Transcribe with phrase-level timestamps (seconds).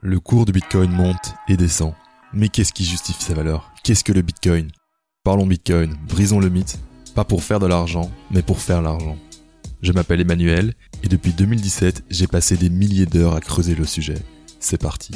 [0.00, 1.92] Le cours de Bitcoin monte et descend.
[2.32, 3.72] Mais qu'est-ce qui justifie sa valeur?
[3.82, 4.70] Qu'est-ce que le Bitcoin?
[5.24, 6.78] Parlons Bitcoin, brisons le mythe,
[7.16, 9.16] pas pour faire de l'argent, mais pour faire l'argent.
[9.82, 14.22] Je m'appelle Emmanuel et depuis 2017, j'ai passé des milliers d'heures à creuser le sujet.
[14.60, 15.10] C'est parti.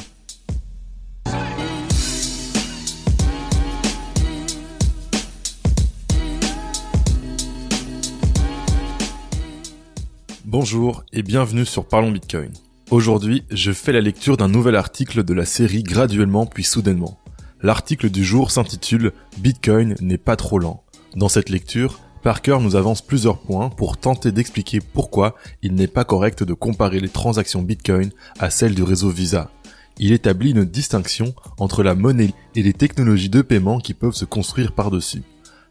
[10.44, 12.50] Bonjour et bienvenue sur Parlons Bitcoin.
[12.90, 17.18] Aujourd'hui, je fais la lecture d'un nouvel article de la série Graduellement puis soudainement.
[17.62, 20.82] L'article du jour s'intitule Bitcoin n'est pas trop lent.
[21.16, 26.04] Dans cette lecture, Parker nous avance plusieurs points pour tenter d'expliquer pourquoi il n'est pas
[26.04, 29.50] correct de comparer les transactions Bitcoin à celles du réseau Visa.
[29.98, 34.24] Il établit une distinction entre la monnaie et les technologies de paiement qui peuvent se
[34.24, 35.22] construire par-dessus.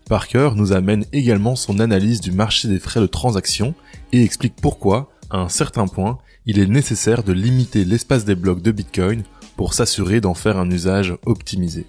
[0.09, 3.73] Parker nous amène également son analyse du marché des frais de transaction
[4.11, 8.61] et explique pourquoi, à un certain point, il est nécessaire de limiter l'espace des blocs
[8.61, 9.23] de Bitcoin
[9.55, 11.85] pour s'assurer d'en faire un usage optimisé.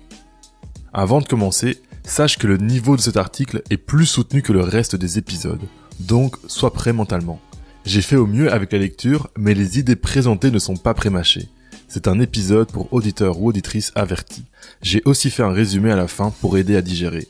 [0.93, 4.61] Avant de commencer, sache que le niveau de cet article est plus soutenu que le
[4.61, 5.63] reste des épisodes,
[5.99, 7.41] donc sois prêt mentalement.
[7.85, 11.49] J'ai fait au mieux avec la lecture, mais les idées présentées ne sont pas prémâchées.
[11.89, 14.45] C'est un épisode pour auditeurs ou auditrices avertis.
[14.83, 17.27] J'ai aussi fait un résumé à la fin pour aider à digérer.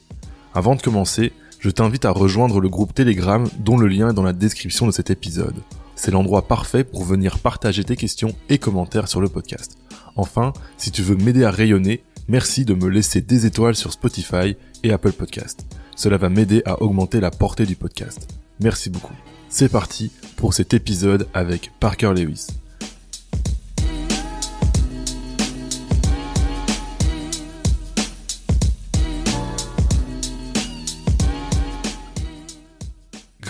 [0.55, 4.23] Avant de commencer, je t'invite à rejoindre le groupe Telegram dont le lien est dans
[4.23, 5.63] la description de cet épisode
[6.03, 9.79] c'est l'endroit parfait pour venir partager tes questions et commentaires sur le podcast.
[10.17, 14.57] Enfin, si tu veux m'aider à rayonner, merci de me laisser des étoiles sur Spotify
[14.83, 15.65] et Apple Podcast.
[15.95, 18.35] Cela va m'aider à augmenter la portée du podcast.
[18.59, 19.15] Merci beaucoup.
[19.49, 22.49] C'est parti pour cet épisode avec Parker Lewis.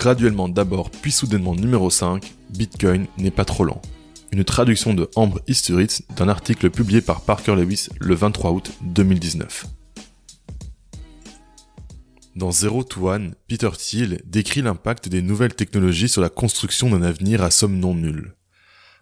[0.03, 3.81] Graduellement d'abord, puis soudainement numéro 5, Bitcoin n'est pas trop lent.
[4.33, 9.65] Une traduction de Ambre Isturitz d'un article publié par Parker Lewis le 23 août 2019.
[12.35, 17.01] Dans Zero to One, Peter Thiel décrit l'impact des nouvelles technologies sur la construction d'un
[17.01, 18.35] avenir à somme non nulle.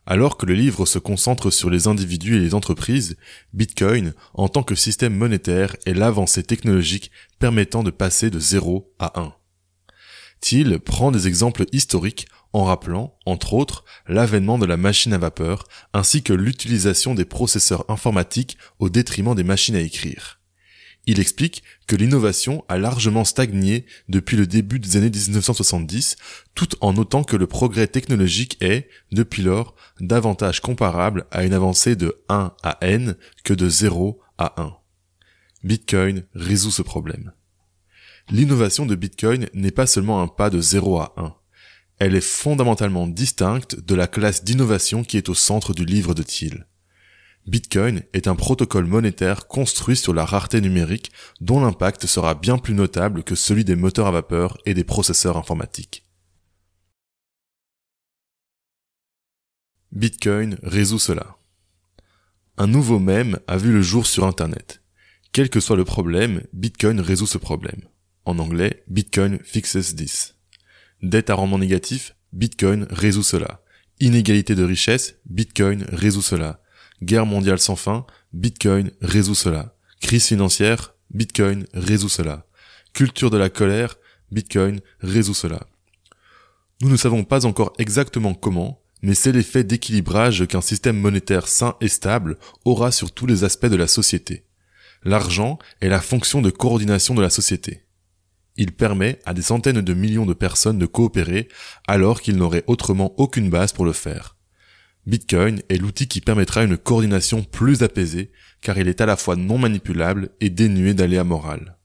[0.06, 3.18] Alors que le livre se concentre sur les individus et les entreprises,
[3.54, 7.09] Bitcoin, en tant que système monétaire, est l'avancée technologique
[7.40, 9.34] permettant de passer de 0 à 1.
[10.41, 15.66] Thiel prend des exemples historiques en rappelant, entre autres, l'avènement de la machine à vapeur
[15.94, 20.40] ainsi que l'utilisation des processeurs informatiques au détriment des machines à écrire.
[21.07, 26.16] Il explique que l'innovation a largement stagné depuis le début des années 1970,
[26.53, 31.96] tout en notant que le progrès technologique est, depuis lors, davantage comparable à une avancée
[31.96, 34.75] de 1 à n que de 0 à 1.
[35.63, 37.31] Bitcoin résout ce problème.
[38.31, 41.36] L'innovation de Bitcoin n'est pas seulement un pas de 0 à 1.
[42.00, 46.24] Elle est fondamentalement distincte de la classe d'innovation qui est au centre du livre de
[46.24, 46.66] Thiel.
[47.46, 51.12] Bitcoin est un protocole monétaire construit sur la rareté numérique
[51.42, 55.36] dont l'impact sera bien plus notable que celui des moteurs à vapeur et des processeurs
[55.36, 56.06] informatiques.
[59.92, 61.36] Bitcoin résout cela.
[62.58, 64.81] Un nouveau mème a vu le jour sur Internet.
[65.34, 67.81] Quel que soit le problème, Bitcoin résout ce problème.
[68.26, 70.36] En anglais, Bitcoin fixes this.
[71.02, 73.62] Dette à rendement négatif, Bitcoin résout cela.
[74.00, 76.62] Inégalité de richesse, Bitcoin résout cela.
[77.02, 79.76] Guerre mondiale sans fin, Bitcoin résout cela.
[80.02, 82.46] Crise financière, Bitcoin résout cela.
[82.94, 83.98] Culture de la colère,
[84.31, 85.68] Bitcoin résout cela.
[86.81, 91.76] Nous ne savons pas encore exactement comment, mais c'est l'effet d'équilibrage qu'un système monétaire sain
[91.81, 94.46] et stable aura sur tous les aspects de la société.
[95.04, 97.84] L'argent est la fonction de coordination de la société.
[98.62, 101.48] Il permet à des centaines de millions de personnes de coopérer
[101.88, 104.38] alors qu'ils n'auraient autrement aucune base pour le faire.
[105.08, 109.36] Bitcoin est l'outil qui permettra une coordination plus apaisée car il est à la fois
[109.36, 111.80] non manipulable et dénué d'aléas moral.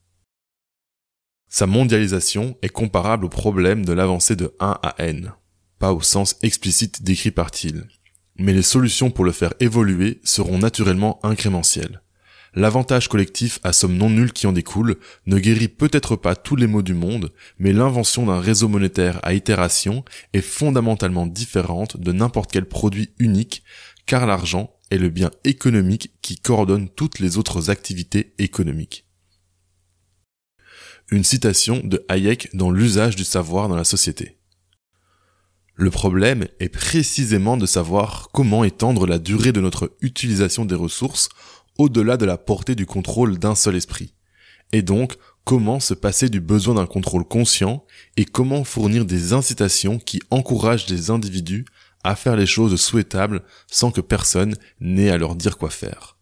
[1.48, 5.32] Sa mondialisation est comparable au problème de l'avancée de 1 à n,
[5.78, 7.88] pas au sens explicite décrit par Thiel.
[8.36, 12.02] Mais les solutions pour le faire évoluer seront naturellement incrémentielles
[12.56, 16.66] l'avantage collectif à somme non nulle qui en découle ne guérit peut-être pas tous les
[16.66, 22.50] maux du monde, mais l'invention d'un réseau monétaire à itération est fondamentalement différente de n'importe
[22.50, 23.62] quel produit unique,
[24.06, 29.04] car l'argent est le bien économique qui coordonne toutes les autres activités économiques.
[31.10, 34.38] Une citation de Hayek dans l'usage du savoir dans la société.
[35.78, 41.28] Le problème est précisément de savoir comment étendre la durée de notre utilisation des ressources
[41.78, 44.14] au-delà de la portée du contrôle d'un seul esprit.
[44.72, 47.84] Et donc, comment se passer du besoin d'un contrôle conscient
[48.16, 51.64] et comment fournir des incitations qui encouragent les individus
[52.04, 56.16] à faire les choses souhaitables sans que personne n'ait à leur dire quoi faire?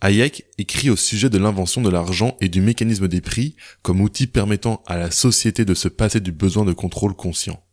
[0.00, 4.26] Hayek écrit au sujet de l'invention de l'argent et du mécanisme des prix comme outil
[4.26, 7.64] permettant à la société de se passer du besoin de contrôle conscient.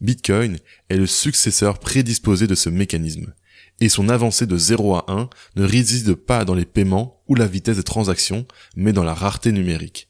[0.00, 3.34] Bitcoin est le successeur prédisposé de ce mécanisme,
[3.80, 7.46] et son avancée de 0 à 1 ne réside pas dans les paiements ou la
[7.46, 10.08] vitesse de transaction, mais dans la rareté numérique.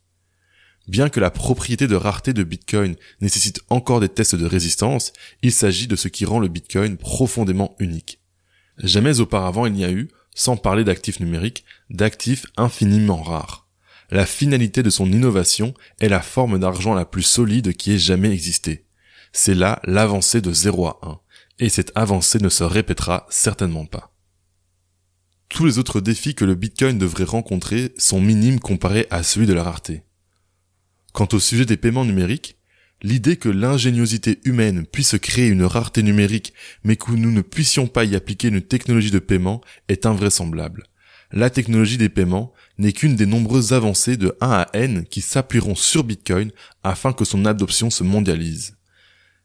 [0.86, 5.12] Bien que la propriété de rareté de Bitcoin nécessite encore des tests de résistance,
[5.42, 8.20] il s'agit de ce qui rend le Bitcoin profondément unique.
[8.78, 13.66] Jamais auparavant il n'y a eu, sans parler d'actifs numériques, d'actifs infiniment rares.
[14.10, 18.30] La finalité de son innovation est la forme d'argent la plus solide qui ait jamais
[18.30, 18.84] existé.
[19.32, 21.18] C'est là l'avancée de 0 à 1,
[21.58, 24.14] et cette avancée ne se répétera certainement pas.
[25.48, 29.52] Tous les autres défis que le Bitcoin devrait rencontrer sont minimes comparés à celui de
[29.52, 30.02] la rareté.
[31.12, 32.58] Quant au sujet des paiements numériques,
[33.02, 38.04] l'idée que l'ingéniosité humaine puisse créer une rareté numérique mais que nous ne puissions pas
[38.04, 40.84] y appliquer une technologie de paiement est invraisemblable.
[41.30, 45.74] La technologie des paiements n'est qu'une des nombreuses avancées de 1 à n qui s'appuieront
[45.74, 46.50] sur Bitcoin
[46.82, 48.76] afin que son adoption se mondialise.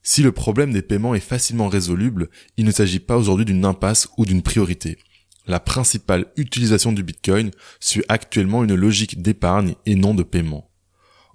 [0.01, 4.09] Si le problème des paiements est facilement résoluble, il ne s'agit pas aujourd'hui d'une impasse
[4.17, 4.97] ou d'une priorité.
[5.45, 10.69] La principale utilisation du Bitcoin suit actuellement une logique d'épargne et non de paiement.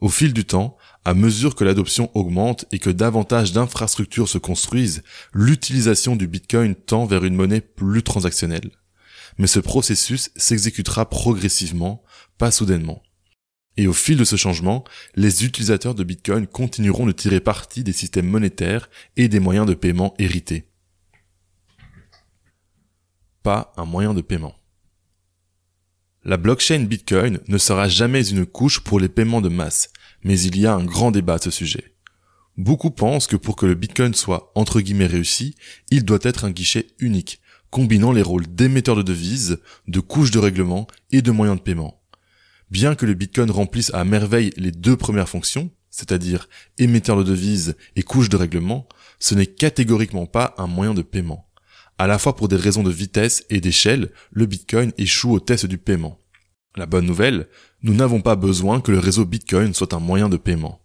[0.00, 5.02] Au fil du temps, à mesure que l'adoption augmente et que davantage d'infrastructures se construisent,
[5.32, 8.70] l'utilisation du Bitcoin tend vers une monnaie plus transactionnelle.
[9.38, 12.02] Mais ce processus s'exécutera progressivement,
[12.38, 13.02] pas soudainement.
[13.76, 14.84] Et au fil de ce changement,
[15.16, 19.74] les utilisateurs de Bitcoin continueront de tirer parti des systèmes monétaires et des moyens de
[19.74, 20.68] paiement hérités.
[23.42, 24.54] Pas un moyen de paiement.
[26.24, 29.90] La blockchain Bitcoin ne sera jamais une couche pour les paiements de masse,
[30.22, 31.94] mais il y a un grand débat à ce sujet.
[32.56, 35.56] Beaucoup pensent que pour que le Bitcoin soit entre guillemets réussi,
[35.90, 40.38] il doit être un guichet unique, combinant les rôles d'émetteur de devises, de couche de
[40.38, 42.00] règlement et de moyens de paiement.
[42.74, 47.76] Bien que le Bitcoin remplisse à merveille les deux premières fonctions, c'est-à-dire émetteur de devises
[47.94, 48.88] et couche de règlement,
[49.20, 51.48] ce n'est catégoriquement pas un moyen de paiement.
[51.98, 55.66] À la fois pour des raisons de vitesse et d'échelle, le Bitcoin échoue au test
[55.66, 56.18] du paiement.
[56.74, 57.46] La bonne nouvelle,
[57.84, 60.80] nous n'avons pas besoin que le réseau Bitcoin soit un moyen de paiement.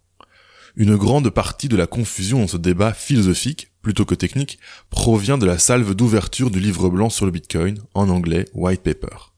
[0.76, 4.60] Une grande partie de la confusion dans ce débat philosophique, plutôt que technique,
[4.90, 9.29] provient de la salve d'ouverture du livre blanc sur le Bitcoin, en anglais White Paper.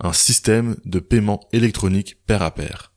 [0.00, 2.92] Un système de paiement électronique pair à pair.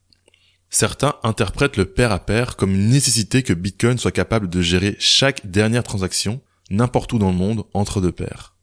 [0.70, 4.96] Certains interprètent le pair à pair comme une nécessité que Bitcoin soit capable de gérer
[5.00, 8.56] chaque dernière transaction n'importe où dans le monde entre deux paires.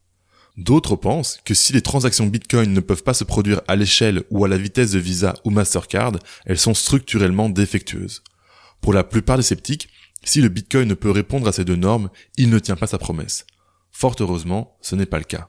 [0.56, 4.44] D'autres pensent que si les transactions Bitcoin ne peuvent pas se produire à l'échelle ou
[4.44, 6.12] à la vitesse de Visa ou Mastercard,
[6.46, 8.22] elles sont structurellement défectueuses.
[8.80, 9.88] Pour la plupart des sceptiques,
[10.24, 12.98] si le Bitcoin ne peut répondre à ces deux normes, il ne tient pas sa
[12.98, 13.46] promesse.
[13.92, 15.48] Fort heureusement, ce n'est pas le cas.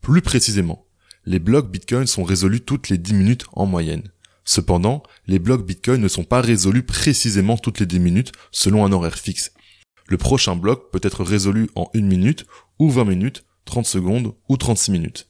[0.00, 0.85] Plus précisément,
[1.26, 4.10] les blocs Bitcoin sont résolus toutes les 10 minutes en moyenne.
[4.44, 8.92] Cependant, les blocs Bitcoin ne sont pas résolus précisément toutes les 10 minutes selon un
[8.92, 9.52] horaire fixe,
[10.08, 12.46] le prochain bloc peut être résolu en 1 minute
[12.78, 15.28] ou 20 minutes, 30 secondes ou 36 minutes.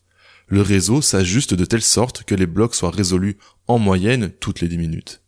[0.49, 3.39] Le réseau s'ajuste de telle sorte que les blocs soient résolus
[3.69, 5.23] en moyenne toutes les 10 minutes.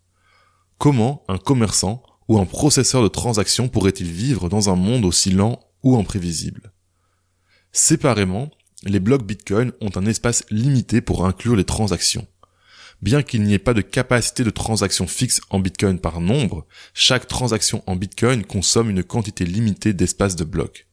[0.76, 5.60] Comment un commerçant ou un processeur de transactions pourrait-il vivre dans un monde aussi lent
[5.82, 6.72] ou imprévisible?
[7.72, 8.50] Séparément,
[8.84, 12.26] les blocs Bitcoin ont un espace limité pour inclure les transactions.
[13.00, 17.28] Bien qu'il n'y ait pas de capacité de transaction fixe en Bitcoin par nombre, chaque
[17.28, 20.86] transaction en Bitcoin consomme une quantité limitée d'espace de blocs.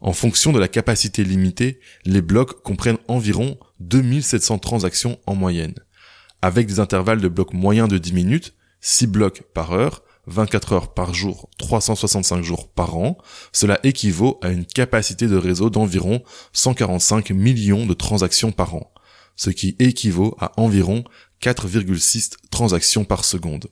[0.00, 5.74] En fonction de la capacité limitée, les blocs comprennent environ 2700 transactions en moyenne.
[6.40, 10.94] Avec des intervalles de blocs moyens de 10 minutes, 6 blocs par heure, 24 heures
[10.94, 13.18] par jour, 365 jours par an,
[13.52, 18.92] cela équivaut à une capacité de réseau d'environ 145 millions de transactions par an,
[19.36, 21.04] ce qui équivaut à environ
[21.42, 23.66] 4,6 transactions par seconde.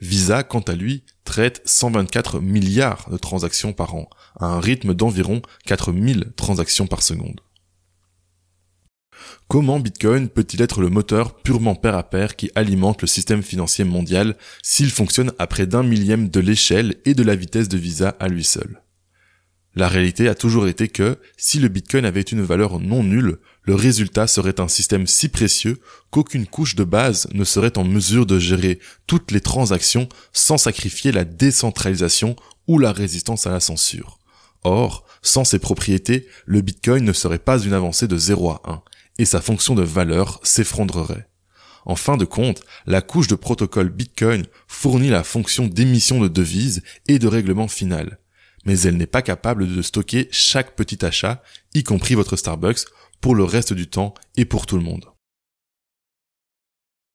[0.00, 4.08] Visa, quant à lui, traite 124 milliards de transactions par an,
[4.38, 7.40] à un rythme d'environ 4000 transactions par seconde.
[9.48, 13.84] Comment Bitcoin peut-il être le moteur purement pair à pair qui alimente le système financier
[13.84, 18.10] mondial s'il fonctionne à près d'un millième de l'échelle et de la vitesse de Visa
[18.20, 18.82] à lui seul?
[19.76, 23.74] La réalité a toujours été que, si le Bitcoin avait une valeur non nulle, le
[23.76, 25.78] résultat serait un système si précieux
[26.10, 31.12] qu'aucune couche de base ne serait en mesure de gérer toutes les transactions sans sacrifier
[31.12, 32.34] la décentralisation
[32.66, 34.18] ou la résistance à la censure.
[34.64, 38.82] Or, sans ces propriétés, le Bitcoin ne serait pas une avancée de 0 à 1,
[39.20, 41.28] et sa fonction de valeur s'effondrerait.
[41.86, 46.82] En fin de compte, la couche de protocole Bitcoin fournit la fonction d'émission de devises
[47.08, 48.18] et de règlement final
[48.64, 51.42] mais elle n'est pas capable de stocker chaque petit achat,
[51.74, 52.84] y compris votre Starbucks,
[53.20, 55.06] pour le reste du temps et pour tout le monde.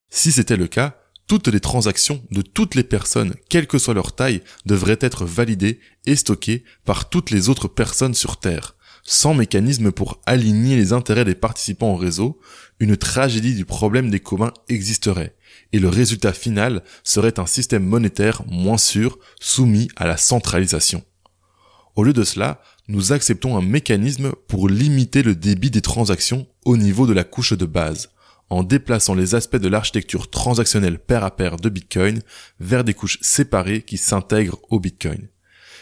[0.09, 4.15] Si c'était le cas, toutes les transactions de toutes les personnes, quelle que soit leur
[4.15, 8.74] taille, devraient être validées et stockées par toutes les autres personnes sur Terre.
[9.07, 12.39] Sans mécanisme pour aligner les intérêts des participants au réseau,
[12.79, 15.35] une tragédie du problème des communs existerait,
[15.73, 21.03] et le résultat final serait un système monétaire moins sûr, soumis à la centralisation.
[21.95, 26.75] Au lieu de cela, nous acceptons un mécanisme pour limiter le débit des transactions au
[26.75, 28.09] niveau de la couche de base,
[28.49, 32.23] en déplaçant les aspects de l'architecture transactionnelle pair à pair de Bitcoin
[32.59, 35.27] vers des couches séparées qui s'intègrent au Bitcoin.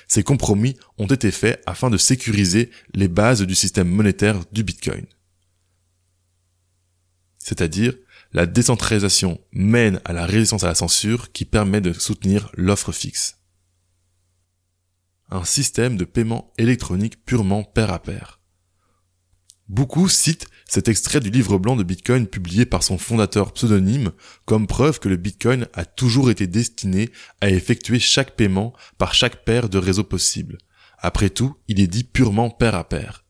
[0.08, 5.06] Ces compromis ont été faits afin de sécuriser les bases du système monétaire du Bitcoin.
[7.40, 7.94] C'est-à-dire,
[8.32, 13.40] la décentralisation mène à la résistance à la censure qui permet de soutenir l'offre fixe.
[15.30, 18.43] Un système de paiement électronique purement pair à pair.
[19.70, 24.12] Beaucoup citent cet extrait du livre blanc de Bitcoin publié par son fondateur pseudonyme
[24.46, 29.46] comme preuve que le Bitcoin a toujours été destiné à effectuer chaque paiement par chaque
[29.46, 30.58] paire de réseaux possible.
[31.00, 33.24] Après tout, il est dit purement pair à pair.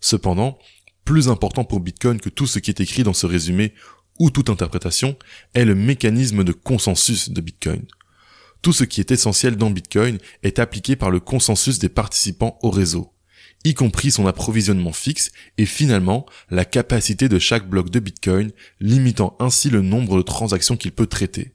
[0.00, 0.58] Cependant,
[1.04, 3.74] plus important pour Bitcoin que tout ce qui est écrit dans ce résumé
[4.18, 5.16] ou toute interprétation
[5.54, 7.84] est le mécanisme de consensus de Bitcoin.
[8.62, 12.70] Tout ce qui est essentiel dans Bitcoin est appliqué par le consensus des participants au
[12.70, 13.13] réseau
[13.64, 19.36] y compris son approvisionnement fixe et finalement la capacité de chaque bloc de Bitcoin, limitant
[19.40, 21.54] ainsi le nombre de transactions qu'il peut traiter.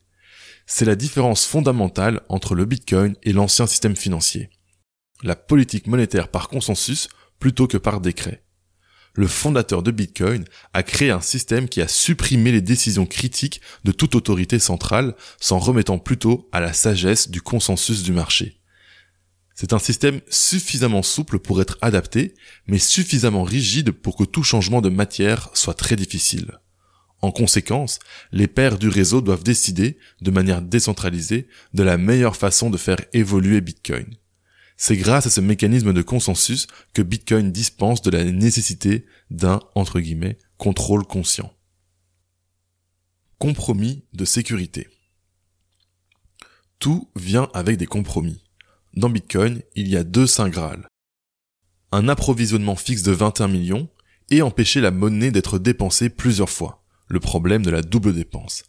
[0.65, 4.49] C'est la différence fondamentale entre le Bitcoin et l'ancien système financier.
[5.23, 8.43] La politique monétaire par consensus plutôt que par décret.
[9.13, 13.91] Le fondateur de Bitcoin a créé un système qui a supprimé les décisions critiques de
[13.91, 18.58] toute autorité centrale, s'en remettant plutôt à la sagesse du consensus du marché.
[19.59, 22.33] C'est un système suffisamment souple pour être adapté,
[22.67, 26.61] mais suffisamment rigide pour que tout changement de matière soit très difficile.
[27.21, 27.99] En conséquence,
[28.31, 33.01] les pairs du réseau doivent décider, de manière décentralisée, de la meilleure façon de faire
[33.11, 34.15] évoluer Bitcoin.
[34.77, 39.99] C'est grâce à ce mécanisme de consensus que Bitcoin dispense de la nécessité d'un, entre
[39.99, 41.51] guillemets, contrôle conscient.
[43.39, 44.87] Compromis de sécurité.
[46.79, 48.41] Tout vient avec des compromis.
[48.96, 50.88] Dans Bitcoin, il y a deux Saint Graal.
[51.91, 53.88] Un approvisionnement fixe de 21 millions
[54.31, 56.84] et empêcher la monnaie d'être dépensée plusieurs fois.
[57.08, 58.63] Le problème de la double dépense.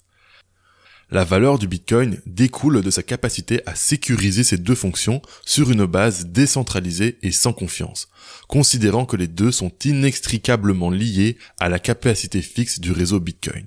[1.11, 5.87] La valeur du Bitcoin découle de sa capacité à sécuriser ces deux fonctions sur une
[5.87, 8.09] base décentralisée et sans confiance,
[8.47, 13.67] considérant que les deux sont inextricablement liés à la capacité fixe du réseau Bitcoin.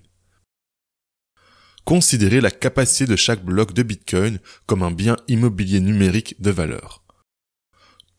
[1.86, 7.04] Considérez la capacité de chaque bloc de Bitcoin comme un bien immobilier numérique de valeur.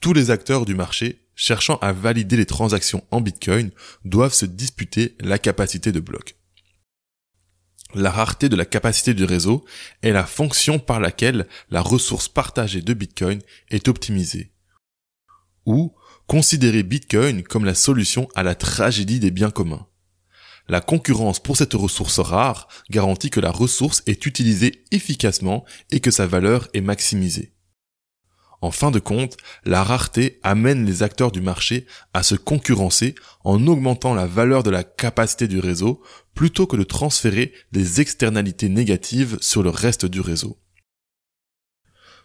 [0.01, 3.71] Tous les acteurs du marché cherchant à valider les transactions en Bitcoin
[4.05, 6.37] doivent se disputer la capacité de bloc.
[7.95, 9.65] La rareté de la capacité du réseau
[10.03, 13.41] est la fonction par laquelle la ressource partagée de Bitcoin
[13.71, 14.53] est optimisée.
[15.65, 15.95] Ou
[16.27, 19.87] considérer Bitcoin comme la solution à la tragédie des biens communs.
[20.69, 26.11] La concurrence pour cette ressource rare garantit que la ressource est utilisée efficacement et que
[26.11, 27.55] sa valeur est maximisée.
[28.63, 33.67] En fin de compte, la rareté amène les acteurs du marché à se concurrencer en
[33.67, 36.03] augmentant la valeur de la capacité du réseau
[36.33, 40.59] plutôt que de transférer des externalités négatives sur le reste du réseau.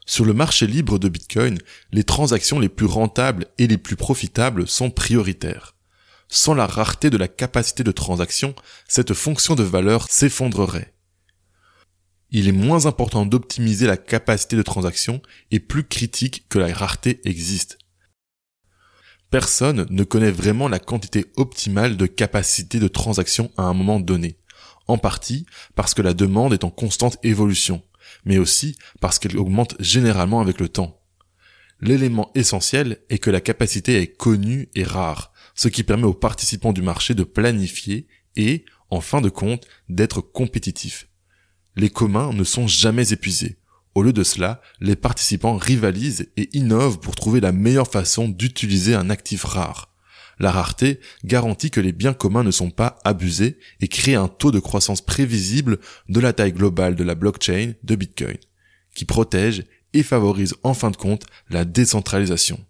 [0.06, 1.58] Sur le marché libre de Bitcoin,
[1.92, 5.76] les transactions les plus rentables et les plus profitables sont prioritaires.
[6.32, 8.54] Sans la rareté de la capacité de transaction,
[8.88, 10.94] cette fonction de valeur s'effondrerait.
[12.30, 17.20] Il est moins important d'optimiser la capacité de transaction et plus critique que la rareté
[17.24, 17.80] existe.
[19.32, 24.38] Personne ne connaît vraiment la quantité optimale de capacité de transaction à un moment donné,
[24.88, 27.82] en partie parce que la demande est en constante évolution,
[28.24, 31.02] mais aussi parce qu'elle augmente généralement avec le temps.
[31.82, 36.72] L'élément essentiel est que la capacité est connue et rare, ce qui permet aux participants
[36.72, 41.10] du marché de planifier et, en fin de compte, d'être compétitifs.
[41.76, 43.58] Les communs ne sont jamais épuisés.
[43.94, 48.96] Au lieu de cela, les participants rivalisent et innovent pour trouver la meilleure façon d'utiliser
[48.96, 49.94] un actif rare.
[50.40, 54.52] La rareté garantit que les biens communs ne sont pas abusés et crée un taux
[54.52, 58.38] de croissance prévisible de la taille globale de la blockchain de Bitcoin,
[58.96, 62.66] qui protège et favorise en fin de compte la décentralisation.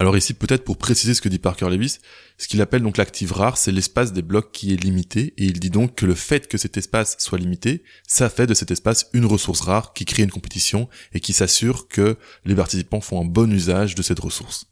[0.00, 1.98] Alors ici, peut-être pour préciser ce que dit Parker Lewis,
[2.38, 5.60] ce qu'il appelle donc l'actif rare, c'est l'espace des blocs qui est limité, et il
[5.60, 9.10] dit donc que le fait que cet espace soit limité, ça fait de cet espace
[9.12, 12.16] une ressource rare qui crée une compétition et qui s'assure que
[12.46, 14.64] les participants font un bon usage de cette ressource.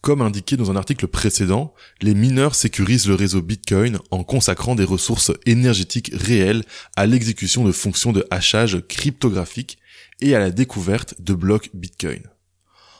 [0.00, 4.84] Comme indiqué dans un article précédent, les mineurs sécurisent le réseau Bitcoin en consacrant des
[4.84, 6.64] ressources énergétiques réelles
[6.96, 9.76] à l'exécution de fonctions de hachage cryptographique
[10.22, 12.22] et à la découverte de blocs Bitcoin.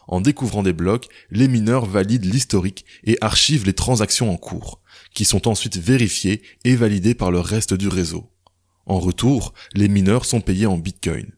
[0.09, 4.81] En découvrant des blocs, les mineurs valident l'historique et archivent les transactions en cours,
[5.15, 8.31] qui sont ensuite vérifiées et validées par le reste du réseau.
[8.87, 11.33] En retour, les mineurs sont payés en Bitcoin.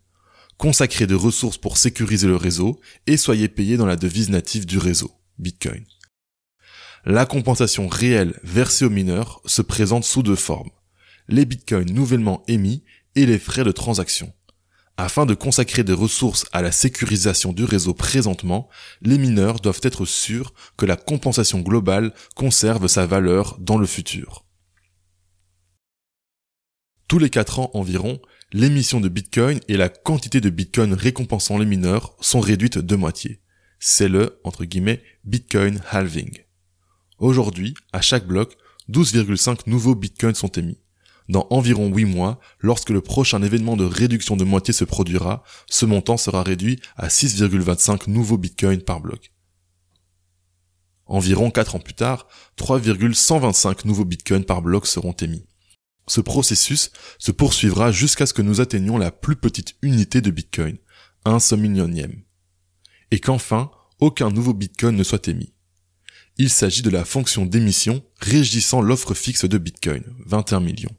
[0.58, 4.76] Consacrez des ressources pour sécuriser le réseau et soyez payés dans la devise native du
[4.76, 5.84] réseau, Bitcoin.
[7.04, 10.70] La compensation réelle versée aux mineurs se présente sous deux formes.
[11.28, 12.82] Les bitcoins nouvellement émis
[13.14, 14.32] et les frais de transaction.
[15.00, 18.68] Afin de consacrer des ressources à la sécurisation du réseau présentement,
[19.00, 24.44] les mineurs doivent être sûrs que la compensation globale conserve sa valeur dans le futur.
[27.06, 28.20] Tous les 4 ans environ,
[28.52, 33.40] l'émission de Bitcoin et la quantité de Bitcoin récompensant les mineurs sont réduites de moitié.
[33.78, 36.42] C'est le, entre guillemets, Bitcoin halving.
[37.18, 38.56] Aujourd'hui, à chaque bloc,
[38.90, 40.80] 12,5 nouveaux Bitcoins sont émis.
[41.28, 45.84] Dans environ 8 mois, lorsque le prochain événement de réduction de moitié se produira, ce
[45.84, 49.32] montant sera réduit à 6,25 nouveaux bitcoins par bloc.
[51.06, 55.46] Environ 4 ans plus tard, 3,125 nouveaux bitcoins par bloc seront émis.
[56.06, 60.78] Ce processus se poursuivra jusqu'à ce que nous atteignions la plus petite unité de bitcoin,
[61.24, 62.22] un millionième.
[63.10, 63.70] Et qu'enfin,
[64.00, 65.52] aucun nouveau bitcoin ne soit émis.
[66.38, 70.96] Il s'agit de la fonction d'émission régissant l'offre fixe de bitcoin, 21 millions.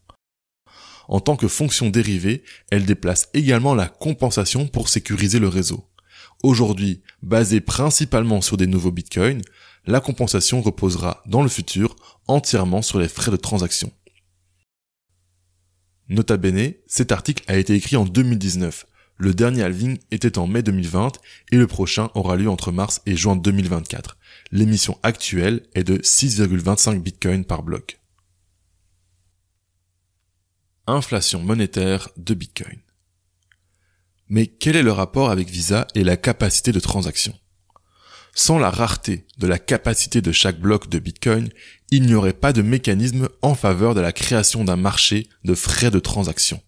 [1.09, 5.83] En tant que fonction dérivée, elle déplace également la compensation pour sécuriser le réseau.
[6.43, 9.41] Aujourd'hui, basée principalement sur des nouveaux bitcoins,
[9.87, 11.95] la compensation reposera dans le futur
[12.27, 13.91] entièrement sur les frais de transaction.
[16.09, 18.85] Nota bene, cet article a été écrit en 2019.
[19.17, 21.13] Le dernier halving était en mai 2020
[21.51, 24.15] et le prochain aura lieu entre mars et juin 2024.
[24.51, 27.98] L'émission actuelle est de 6,25 bitcoins par bloc
[30.89, 32.79] inflation monétaire de Bitcoin.
[34.27, 37.33] Mais quel est le rapport avec Visa et la capacité de transaction?
[38.35, 41.49] Sans la rareté de la capacité de chaque bloc de Bitcoin,
[41.91, 45.91] il n'y aurait pas de mécanisme en faveur de la création d'un marché de frais
[45.91, 46.61] de transaction.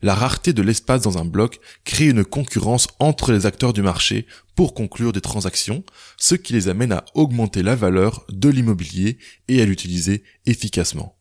[0.00, 4.26] La rareté de l'espace dans un bloc crée une concurrence entre les acteurs du marché
[4.54, 5.84] pour conclure des transactions,
[6.16, 11.18] ce qui les amène à augmenter la valeur de l'immobilier et à l'utiliser efficacement.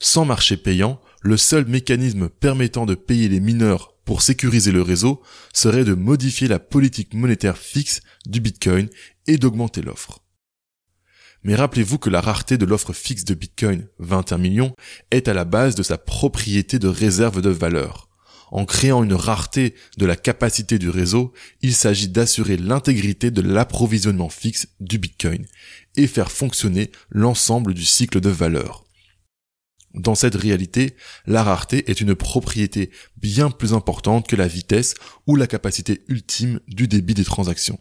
[0.00, 5.22] Sans marché payant, le seul mécanisme permettant de payer les mineurs pour sécuriser le réseau
[5.52, 8.88] serait de modifier la politique monétaire fixe du Bitcoin
[9.28, 10.18] et d'augmenter l'offre.
[11.44, 14.74] Mais rappelez-vous que la rareté de l'offre fixe de Bitcoin, 21 millions,
[15.10, 18.08] est à la base de sa propriété de réserve de valeur.
[18.50, 21.32] En créant une rareté de la capacité du réseau,
[21.62, 25.46] il s'agit d'assurer l'intégrité de l'approvisionnement fixe du Bitcoin
[25.96, 28.84] et faire fonctionner l'ensemble du cycle de valeur.
[29.94, 34.94] Dans cette réalité, la rareté est une propriété bien plus importante que la vitesse
[35.26, 37.78] ou la capacité ultime du débit des transactions.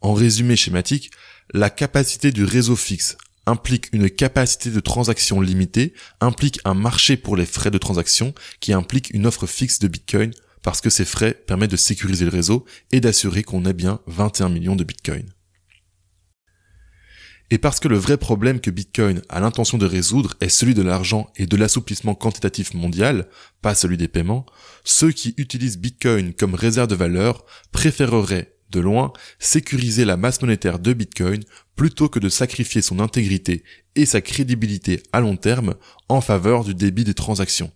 [0.00, 1.12] En résumé schématique,
[1.54, 7.36] la capacité du réseau fixe implique une capacité de transaction limitée, implique un marché pour
[7.36, 11.34] les frais de transaction qui implique une offre fixe de Bitcoin parce que ces frais
[11.46, 15.32] permettent de sécuriser le réseau et d'assurer qu'on ait bien 21 millions de Bitcoin.
[17.52, 20.80] Et parce que le vrai problème que Bitcoin a l'intention de résoudre est celui de
[20.80, 23.28] l'argent et de l'assouplissement quantitatif mondial,
[23.60, 24.46] pas celui des paiements,
[24.84, 30.78] ceux qui utilisent Bitcoin comme réserve de valeur préféreraient, de loin, sécuriser la masse monétaire
[30.78, 31.42] de Bitcoin
[31.76, 33.64] plutôt que de sacrifier son intégrité
[33.96, 35.74] et sa crédibilité à long terme
[36.08, 37.70] en faveur du débit des transactions.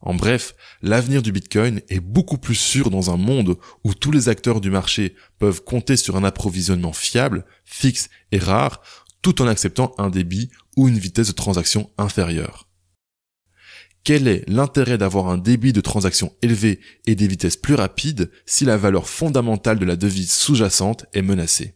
[0.00, 4.28] En bref, l'avenir du Bitcoin est beaucoup plus sûr dans un monde où tous les
[4.28, 8.80] acteurs du marché peuvent compter sur un approvisionnement fiable, fixe et rare,
[9.22, 12.68] tout en acceptant un débit ou une vitesse de transaction inférieure.
[14.04, 18.64] Quel est l'intérêt d'avoir un débit de transaction élevé et des vitesses plus rapides si
[18.64, 21.74] la valeur fondamentale de la devise sous-jacente est menacée?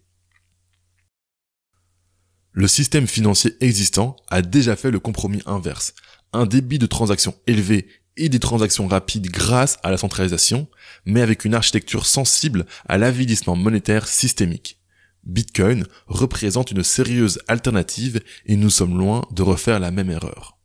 [2.53, 5.95] Le système financier existant a déjà fait le compromis inverse.
[6.33, 10.69] Un débit de transaction élevé et des transactions rapides grâce à la centralisation,
[11.05, 14.79] mais avec une architecture sensible à l'avilissement monétaire systémique.
[15.25, 20.59] Bitcoin représente une sérieuse alternative et nous sommes loin de refaire la même erreur.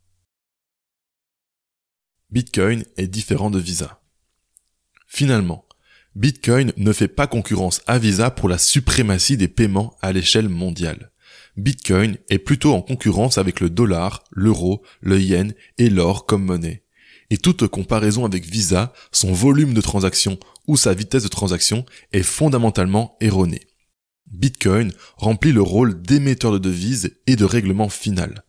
[2.30, 4.00] Bitcoin est différent de Visa.
[5.06, 5.64] Finalement,
[6.14, 11.12] Bitcoin ne fait pas concurrence à Visa pour la suprématie des paiements à l'échelle mondiale.
[11.56, 16.84] Bitcoin est plutôt en concurrence avec le dollar, l'euro, le yen et l'or comme monnaie.
[17.30, 22.22] Et toute comparaison avec Visa, son volume de transaction ou sa vitesse de transaction est
[22.22, 23.68] fondamentalement erronée.
[24.30, 28.44] Bitcoin remplit le rôle d'émetteur de devises et de règlement final.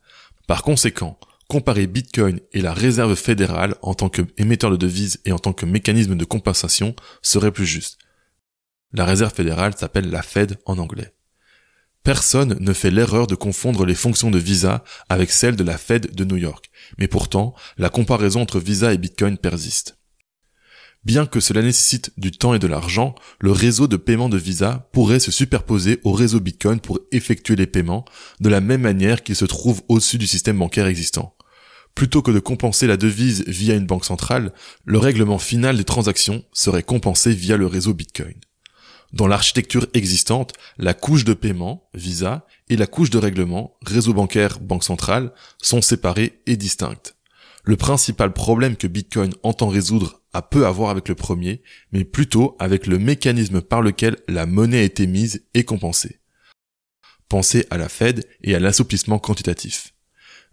[0.46, 5.38] Par conséquent, comparer Bitcoin et la réserve fédérale en tant qu'émetteur de devises et en
[5.38, 7.98] tant que mécanisme de compensation serait plus juste.
[8.92, 11.14] La réserve fédérale s'appelle la Fed en anglais.
[12.02, 16.14] Personne ne fait l'erreur de confondre les fonctions de Visa avec celles de la Fed
[16.14, 19.98] de New York, mais pourtant, la comparaison entre Visa et Bitcoin persiste.
[21.04, 24.88] Bien que cela nécessite du temps et de l'argent, le réseau de paiement de Visa
[24.92, 28.04] pourrait se superposer au réseau Bitcoin pour effectuer les paiements
[28.40, 31.34] de la même manière qu'il se trouve au-dessus du système bancaire existant.
[31.94, 34.52] Plutôt que de compenser la devise via une banque centrale,
[34.84, 38.34] le règlement final des transactions serait compensé via le réseau Bitcoin.
[39.12, 44.60] Dans l'architecture existante, la couche de paiement, Visa, et la couche de règlement, réseau bancaire,
[44.60, 47.16] banque centrale, sont séparées et distinctes.
[47.64, 52.04] Le principal problème que Bitcoin entend résoudre a peu à voir avec le premier, mais
[52.04, 56.20] plutôt avec le mécanisme par lequel la monnaie a été mise et compensée.
[57.28, 59.94] Pensez à la Fed et à l'assouplissement quantitatif.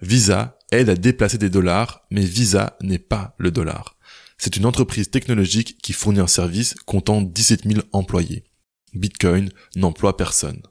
[0.01, 3.97] Visa aide à déplacer des dollars, mais Visa n'est pas le dollar.
[4.37, 8.43] C'est une entreprise technologique qui fournit un service comptant 17 000 employés.
[8.97, 10.61] Bitcoin n'emploie personne.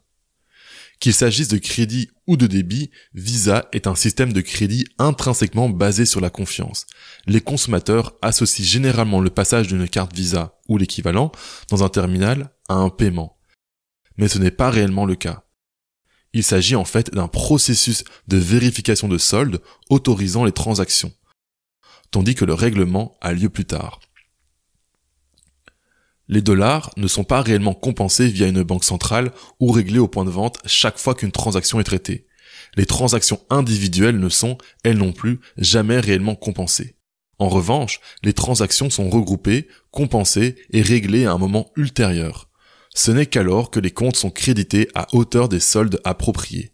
[1.01, 6.07] Qu'il s'agisse de crédit ou de débit, Visa est un système de crédit intrinsèquement basé
[6.07, 6.87] sur la confiance.
[7.27, 11.33] Les consommateurs associent généralement le passage d'une carte Visa ou l'équivalent
[11.71, 13.39] dans un terminal à un paiement.
[14.17, 15.45] Mais ce n'est pas réellement le cas.
[16.33, 19.61] Il s'agit en fait d'un processus de vérification de solde
[19.91, 21.13] autorisant les transactions,
[22.11, 24.01] tandis que le règlement a lieu plus tard.
[26.29, 30.25] Les dollars ne sont pas réellement compensés via une banque centrale ou réglés au point
[30.25, 32.27] de vente chaque fois qu'une transaction est traitée.
[32.77, 36.97] Les transactions individuelles ne sont, elles non plus, jamais réellement compensées.
[37.39, 42.49] En revanche, les transactions sont regroupées, compensées et réglées à un moment ultérieur.
[42.95, 46.73] Ce n'est qu'alors que les comptes sont crédités à hauteur des soldes appropriés.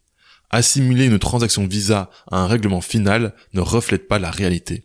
[0.51, 4.85] Assimiler une transaction Visa à un règlement final ne reflète pas la réalité.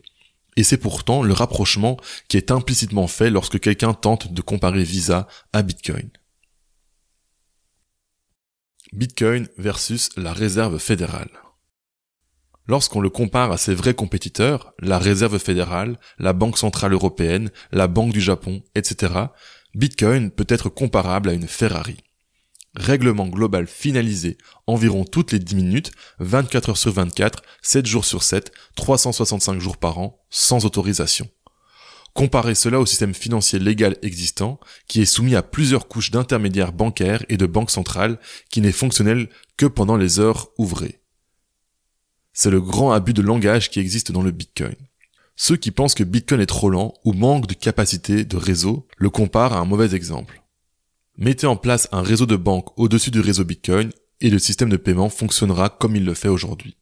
[0.58, 5.28] Et c'est pourtant le rapprochement qui est implicitement fait lorsque quelqu'un tente de comparer Visa
[5.52, 6.10] à Bitcoin.
[8.92, 11.30] Bitcoin versus la Réserve fédérale.
[12.66, 17.86] Lorsqu'on le compare à ses vrais compétiteurs, la Réserve fédérale, la Banque centrale européenne, la
[17.86, 19.12] Banque du Japon, etc.,
[19.76, 21.98] Bitcoin peut être comparable à une Ferrari
[22.78, 28.22] règlement global finalisé environ toutes les 10 minutes, 24 heures sur 24, 7 jours sur
[28.22, 31.28] 7, 365 jours par an, sans autorisation.
[32.14, 37.24] Comparez cela au système financier légal existant, qui est soumis à plusieurs couches d'intermédiaires bancaires
[37.28, 38.18] et de banques centrales,
[38.50, 41.00] qui n'est fonctionnel que pendant les heures ouvrées.
[42.32, 44.74] C'est le grand abus de langage qui existe dans le Bitcoin.
[45.36, 49.10] Ceux qui pensent que Bitcoin est trop lent ou manque de capacité de réseau le
[49.10, 50.42] comparent à un mauvais exemple.
[51.20, 54.76] Mettez en place un réseau de banques au-dessus du réseau Bitcoin et le système de
[54.76, 56.76] paiement fonctionnera comme il le fait aujourd'hui.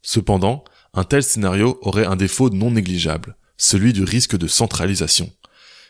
[0.00, 5.30] Cependant, un tel scénario aurait un défaut non négligeable, celui du risque de centralisation.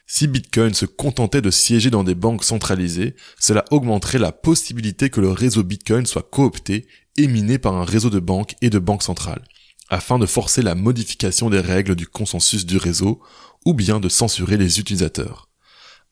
[0.09, 5.21] Si Bitcoin se contentait de siéger dans des banques centralisées, cela augmenterait la possibilité que
[5.21, 9.05] le réseau Bitcoin soit coopté et miné par un réseau de banques et de banques
[9.05, 9.45] centrales,
[9.89, 13.23] afin de forcer la modification des règles du consensus du réseau
[13.65, 15.44] ou bien de censurer les utilisateurs.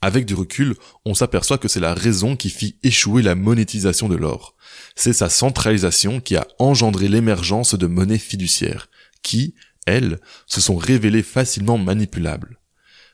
[0.05, 4.17] Avec du recul, on s'aperçoit que c'est la raison qui fit échouer la monétisation de
[4.17, 4.57] l'or.
[4.97, 8.89] C'est sa centralisation qui a engendré l'émergence de monnaies fiduciaires,
[9.23, 9.55] qui,
[9.87, 12.59] elles, se sont révélées facilement manipulables.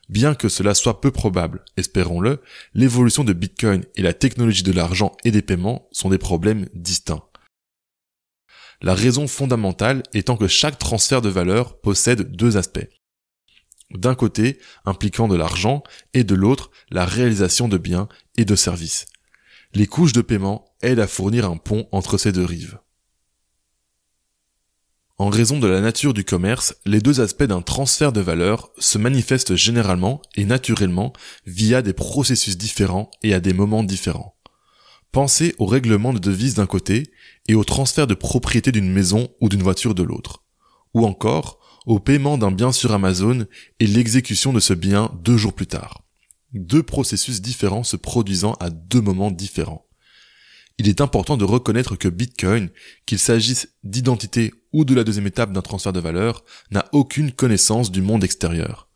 [0.09, 2.41] Bien que cela soit peu probable, espérons-le,
[2.73, 7.23] l'évolution de Bitcoin et la technologie de l'argent et des paiements sont des problèmes distincts.
[8.81, 12.87] La raison fondamentale étant que chaque transfert de valeur possède deux aspects
[13.91, 19.07] d'un côté impliquant de l'argent et de l'autre la réalisation de biens et de services.
[19.73, 22.79] Les couches de paiement aident à fournir un pont entre ces deux rives.
[25.17, 28.97] En raison de la nature du commerce, les deux aspects d'un transfert de valeur se
[28.97, 31.11] manifestent généralement et naturellement
[31.45, 34.37] via des processus différents et à des moments différents.
[35.11, 37.11] Pensez au règlement de devises d'un côté
[37.49, 40.45] et au transfert de propriété d'une maison ou d'une voiture de l'autre.
[40.93, 43.45] Ou encore au paiement d'un bien sur Amazon
[43.79, 46.03] et l'exécution de ce bien deux jours plus tard.
[46.53, 49.85] Deux processus différents se produisant à deux moments différents.
[50.77, 52.69] Il est important de reconnaître que Bitcoin,
[53.05, 57.91] qu'il s'agisse d'identité ou de la deuxième étape d'un transfert de valeur, n'a aucune connaissance
[57.91, 58.87] du monde extérieur.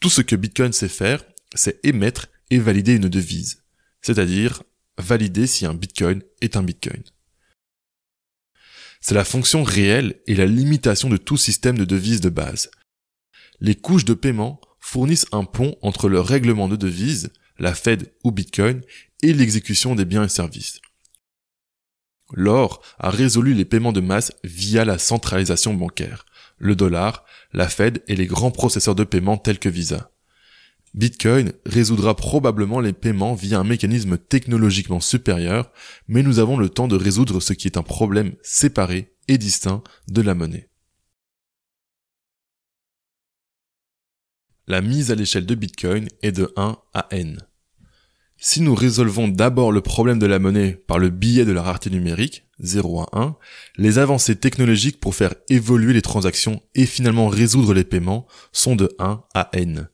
[0.00, 3.62] Tout ce que Bitcoin sait faire, c'est émettre et valider une devise,
[4.00, 4.62] c'est-à-dire
[4.98, 7.02] valider si un bitcoin est un bitcoin.
[9.06, 12.70] C'est la fonction réelle et la limitation de tout système de devises de base.
[13.60, 18.30] Les couches de paiement fournissent un pont entre le règlement de devises, la Fed ou
[18.30, 18.80] Bitcoin,
[19.20, 20.80] et l'exécution des biens et services.
[22.32, 26.24] L'or a résolu les paiements de masse via la centralisation bancaire,
[26.56, 30.13] le dollar, la Fed et les grands processeurs de paiement tels que Visa.
[30.94, 35.72] Bitcoin résoudra probablement les paiements via un mécanisme technologiquement supérieur,
[36.06, 39.82] mais nous avons le temps de résoudre ce qui est un problème séparé et distinct
[40.06, 40.68] de la monnaie.
[44.68, 47.44] La mise à l'échelle de Bitcoin est de 1 à n.
[48.36, 51.90] Si nous résolvons d'abord le problème de la monnaie par le billet de la rareté
[51.90, 53.36] numérique, 0 à 1,
[53.76, 58.94] les avancées technologiques pour faire évoluer les transactions et finalement résoudre les paiements sont de
[59.00, 59.88] 1 à n.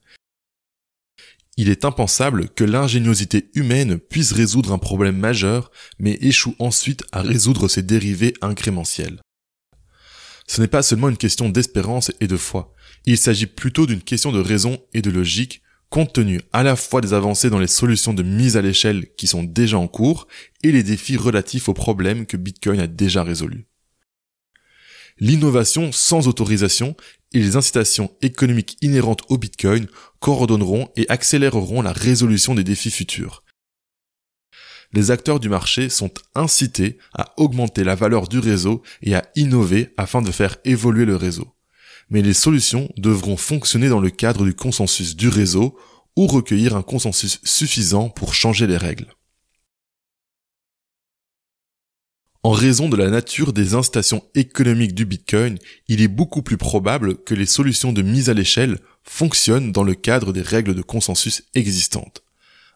[1.56, 7.22] Il est impensable que l'ingéniosité humaine puisse résoudre un problème majeur, mais échoue ensuite à
[7.22, 9.20] résoudre ses dérivés incrémentiels.
[10.46, 12.74] Ce n'est pas seulement une question d'espérance et de foi,
[13.06, 17.00] il s'agit plutôt d'une question de raison et de logique, compte tenu à la fois
[17.00, 20.28] des avancées dans les solutions de mise à l'échelle qui sont déjà en cours
[20.62, 23.66] et les défis relatifs aux problèmes que Bitcoin a déjà résolus.
[25.20, 26.96] L'innovation sans autorisation
[27.32, 29.86] et les incitations économiques inhérentes au Bitcoin
[30.18, 33.44] coordonneront et accéléreront la résolution des défis futurs.
[34.92, 39.94] Les acteurs du marché sont incités à augmenter la valeur du réseau et à innover
[39.96, 41.54] afin de faire évoluer le réseau
[42.10, 45.78] mais les solutions devront fonctionner dans le cadre du consensus du réseau
[46.16, 49.06] ou recueillir un consensus suffisant pour changer les règles.
[52.42, 57.22] En raison de la nature des incitations économiques du Bitcoin, il est beaucoup plus probable
[57.22, 61.42] que les solutions de mise à l'échelle fonctionnent dans le cadre des règles de consensus
[61.54, 62.22] existantes.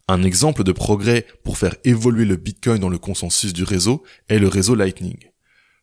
[0.07, 4.39] Un exemple de progrès pour faire évoluer le Bitcoin dans le consensus du réseau est
[4.39, 5.17] le réseau Lightning.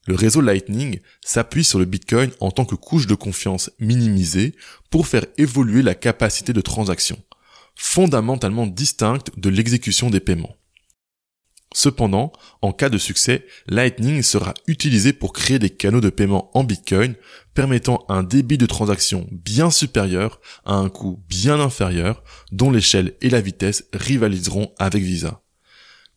[0.05, 4.53] Le réseau Lightning s'appuie sur le Bitcoin en tant que couche de confiance minimisée
[4.91, 7.17] pour faire évoluer la capacité de transaction,
[7.75, 10.55] fondamentalement distincte de l'exécution des paiements.
[11.73, 16.65] Cependant, en cas de succès, Lightning sera utilisé pour créer des canaux de paiement en
[16.65, 17.15] Bitcoin
[17.53, 23.29] permettant un débit de transaction bien supérieur à un coût bien inférieur dont l'échelle et
[23.29, 25.41] la vitesse rivaliseront avec Visa.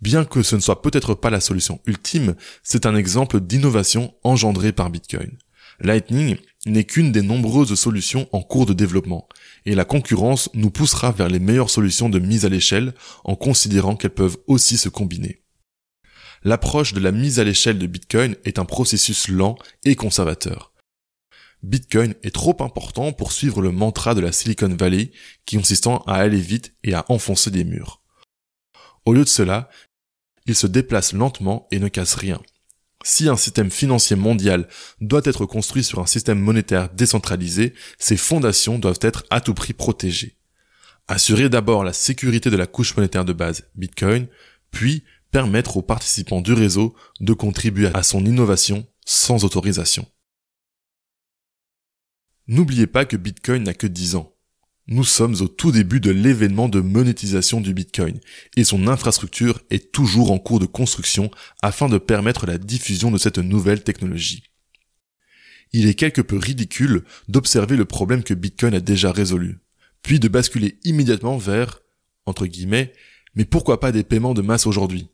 [0.01, 4.73] Bien que ce ne soit peut-être pas la solution ultime, c'est un exemple d'innovation engendrée
[4.73, 5.39] par Bitcoin.
[5.81, 6.37] Lightning
[6.67, 9.29] n'est qu'une des nombreuses solutions en cours de développement,
[9.67, 12.93] et la concurrence nous poussera vers les meilleures solutions de mise à l'échelle
[13.25, 15.44] en considérant qu'elles peuvent aussi se combiner.
[16.45, 20.73] L'approche de la mise à l'échelle de Bitcoin est un processus lent et conservateur.
[21.63, 25.11] Bitcoin est trop important pour suivre le mantra de la Silicon Valley
[25.47, 28.03] qui consistant à aller vite et à enfoncer des murs.
[29.07, 29.71] Au lieu de cela,
[30.45, 32.41] il se déplace lentement et ne casse rien.
[33.03, 34.69] Si un système financier mondial
[35.01, 39.73] doit être construit sur un système monétaire décentralisé, ses fondations doivent être à tout prix
[39.73, 40.37] protégées.
[41.09, 44.27] Assurer d'abord la sécurité de la couche monétaire de base Bitcoin,
[44.71, 50.07] puis permettre aux participants du réseau de contribuer à son innovation sans autorisation.
[52.47, 54.37] N'oubliez pas que Bitcoin n'a que 10 ans.
[54.87, 58.21] Nous sommes au tout début de l'événement de monétisation du Bitcoin
[58.57, 63.19] et son infrastructure est toujours en cours de construction afin de permettre la diffusion de
[63.19, 64.45] cette nouvelle technologie.
[65.73, 69.59] Il est quelque peu ridicule d'observer le problème que Bitcoin a déjà résolu,
[70.01, 71.81] puis de basculer immédiatement vers,
[72.25, 72.93] entre guillemets,
[73.35, 75.09] mais pourquoi pas des paiements de masse aujourd'hui?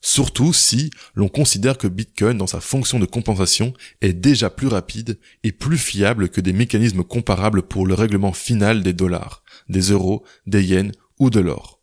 [0.00, 5.18] Surtout si l'on considère que Bitcoin dans sa fonction de compensation est déjà plus rapide
[5.42, 10.24] et plus fiable que des mécanismes comparables pour le règlement final des dollars, des euros,
[10.46, 11.82] des yens ou de l'or.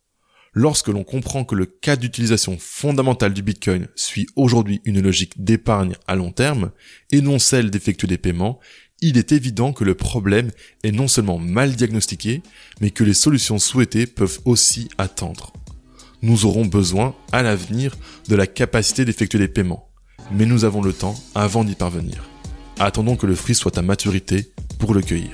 [0.53, 5.95] Lorsque l'on comprend que le cas d'utilisation fondamentale du Bitcoin suit aujourd'hui une logique d'épargne
[6.07, 6.71] à long terme
[7.11, 8.61] et non celle d'effectuer des paiements,
[9.01, 10.51] il est évident que le problème
[10.83, 12.41] est non seulement mal diagnostiqué,
[12.79, 15.51] mais que les solutions souhaitées peuvent aussi attendre
[16.25, 17.95] nous aurons besoin, à l'avenir,
[18.29, 19.89] de la capacité d'effectuer des paiements.
[20.31, 22.27] Mais nous avons le temps avant d'y parvenir.
[22.79, 25.31] Attendons que le fruit soit à maturité pour le cueillir.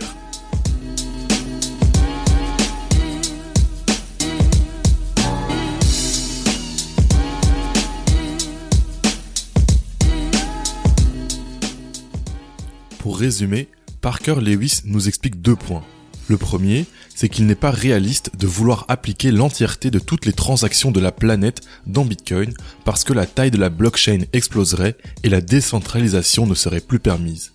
[12.99, 13.69] Pour résumer,
[14.01, 15.83] Parker Lewis nous explique deux points.
[16.31, 20.89] Le premier, c'est qu'il n'est pas réaliste de vouloir appliquer l'entièreté de toutes les transactions
[20.89, 22.53] de la planète dans Bitcoin
[22.85, 27.51] parce que la taille de la blockchain exploserait et la décentralisation ne serait plus permise.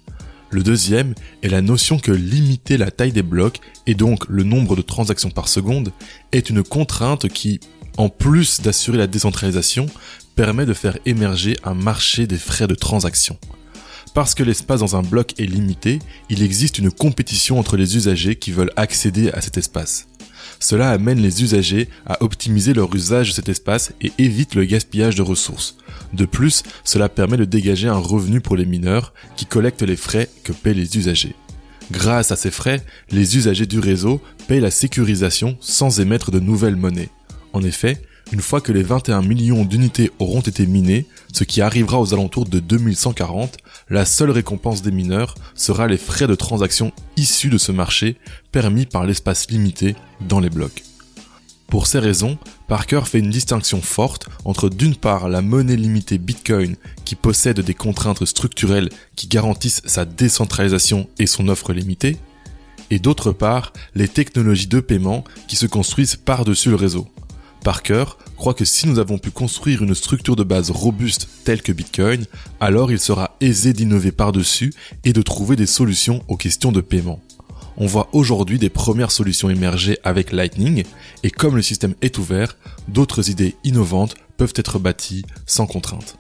[0.51, 4.77] Le deuxième est la notion que limiter la taille des blocs et donc le nombre
[4.77, 5.91] de transactions par seconde
[6.33, 7.61] est une contrainte qui,
[7.97, 9.87] en plus d'assurer la décentralisation,
[10.35, 13.39] permet de faire émerger un marché des frais de transaction.
[14.17, 15.99] Parce que l'espace dans un bloc est limité,
[16.31, 20.09] il existe une compétition entre les usagers qui veulent accéder à cet espace.
[20.59, 25.17] Cela amène les usagers à optimiser leur usage de cet espace et évite le gaspillage
[25.17, 25.77] de ressources.
[26.15, 30.31] De plus, cela permet de dégager un revenu pour les mineurs qui collectent les frais
[30.45, 31.35] que paient les usagers.
[31.91, 36.77] Grâce à ces frais, les usagers du réseau payent la sécurisation sans émettre de nouvelles
[36.77, 37.11] monnaies.
[37.53, 38.01] En effet,
[38.33, 42.47] une fois que les 21 millions d'unités auront été minées, ce qui arrivera aux alentours
[42.47, 43.57] de 2140,
[43.89, 48.17] la seule récompense des mineurs sera les frais de transaction issus de ce marché
[48.51, 49.95] permis par l'espace limité
[50.29, 50.83] dans les blocs.
[51.69, 56.77] Pour ces raisons, Parker fait une distinction forte entre d'une part la monnaie limitée Bitcoin
[57.05, 62.19] qui possède des contraintes structurelles qui garantissent sa décentralisation et son offre limitée,
[62.91, 67.09] et d'autre part les technologies de paiement qui se construisent par-dessus le réseau.
[67.67, 68.05] Parker
[68.37, 72.25] croit que si nous avons pu construire une structure de base robuste telle que Bitcoin,
[72.61, 77.19] alors il sera aisé d'innover par-dessus et de trouver des solutions aux questions de paiement.
[77.77, 80.85] On voit aujourd'hui des premières solutions émerger avec Lightning,
[81.25, 86.19] et comme le système est ouvert, d'autres idées innovantes peuvent être bâties sans contrainte.